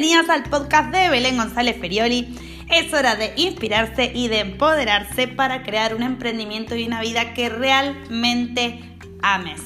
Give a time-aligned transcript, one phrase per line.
[0.00, 2.32] Bienvenidas al podcast de Belén González Ferioli.
[2.70, 7.48] Es hora de inspirarse y de empoderarse para crear un emprendimiento y una vida que
[7.48, 8.78] realmente
[9.22, 9.60] ames.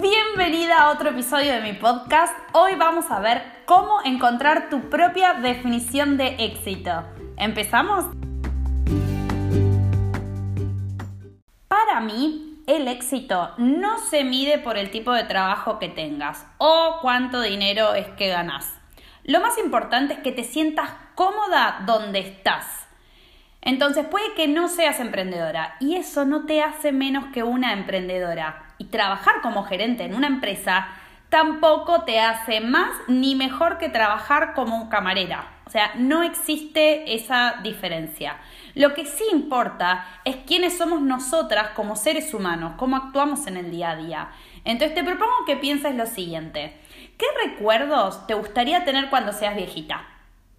[0.00, 2.34] Bienvenida a otro episodio de mi podcast.
[2.54, 7.04] Hoy vamos a ver cómo encontrar tu propia definición de éxito.
[7.36, 8.06] ¿Empezamos?
[12.00, 17.40] Mí, el éxito no se mide por el tipo de trabajo que tengas o cuánto
[17.40, 18.74] dinero es que ganas.
[19.22, 22.86] Lo más importante es que te sientas cómoda donde estás.
[23.60, 28.74] Entonces puede que no seas emprendedora y eso no te hace menos que una emprendedora.
[28.78, 30.88] Y trabajar como gerente en una empresa
[31.34, 35.48] tampoco te hace más ni mejor que trabajar como camarera.
[35.66, 38.36] O sea, no existe esa diferencia.
[38.76, 43.72] Lo que sí importa es quiénes somos nosotras como seres humanos, cómo actuamos en el
[43.72, 44.28] día a día.
[44.64, 46.78] Entonces te propongo que pienses lo siguiente.
[47.18, 50.06] ¿Qué recuerdos te gustaría tener cuando seas viejita?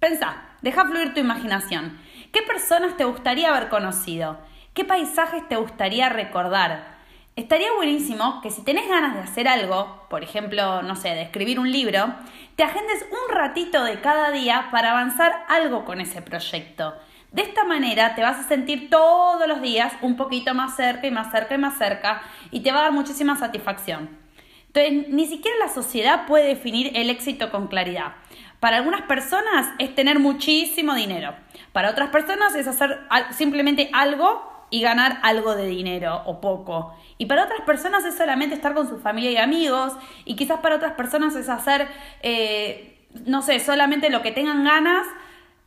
[0.00, 1.98] Pensá, deja fluir tu imaginación.
[2.30, 4.36] ¿Qué personas te gustaría haber conocido?
[4.74, 6.97] ¿Qué paisajes te gustaría recordar?
[7.38, 11.60] Estaría buenísimo que si tenés ganas de hacer algo, por ejemplo, no sé, de escribir
[11.60, 12.12] un libro,
[12.56, 16.96] te agendes un ratito de cada día para avanzar algo con ese proyecto.
[17.30, 21.12] De esta manera te vas a sentir todos los días un poquito más cerca y
[21.12, 24.18] más cerca y más cerca y te va a dar muchísima satisfacción.
[24.66, 28.14] Entonces, ni siquiera la sociedad puede definir el éxito con claridad.
[28.58, 31.36] Para algunas personas es tener muchísimo dinero.
[31.70, 32.98] Para otras personas es hacer
[33.30, 36.94] simplemente algo y ganar algo de dinero o poco.
[37.16, 39.92] Y para otras personas es solamente estar con su familia y amigos.
[40.24, 41.88] Y quizás para otras personas es hacer,
[42.22, 45.06] eh, no sé, solamente lo que tengan ganas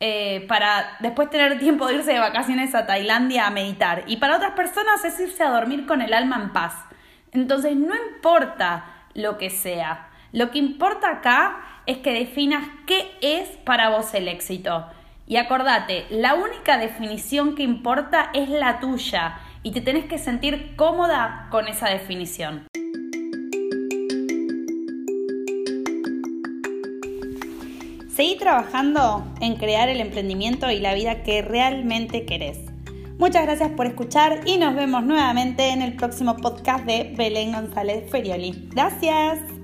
[0.00, 4.04] eh, para después tener tiempo de irse de vacaciones a Tailandia a meditar.
[4.06, 6.74] Y para otras personas es irse a dormir con el alma en paz.
[7.32, 10.08] Entonces no importa lo que sea.
[10.32, 14.86] Lo que importa acá es que definas qué es para vos el éxito.
[15.26, 20.74] Y acordate, la única definición que importa es la tuya y te tenés que sentir
[20.76, 22.66] cómoda con esa definición.
[28.14, 32.58] Seguí trabajando en crear el emprendimiento y la vida que realmente querés.
[33.18, 38.10] Muchas gracias por escuchar y nos vemos nuevamente en el próximo podcast de Belén González
[38.10, 38.68] Ferioli.
[38.70, 39.61] Gracias.